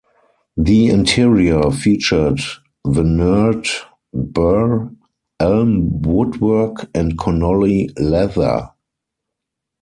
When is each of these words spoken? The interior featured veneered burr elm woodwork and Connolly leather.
The 0.57 0.87
interior 0.89 1.69
featured 1.69 2.39
veneered 2.87 3.67
burr 4.11 4.89
elm 5.39 6.01
woodwork 6.01 6.89
and 6.95 7.15
Connolly 7.19 7.91
leather. 7.99 8.71